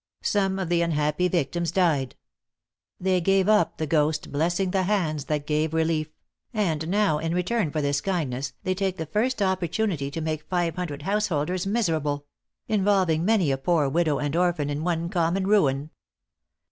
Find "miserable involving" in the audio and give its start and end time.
11.67-13.23